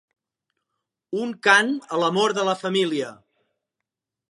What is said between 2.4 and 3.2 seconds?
la família”.